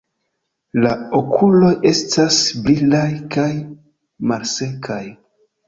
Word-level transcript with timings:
La 0.85 0.93
okuloj 1.19 1.69
estas 1.91 2.39
brilaj 2.65 3.05
kaj 3.37 3.47
malsekaj. 4.33 5.01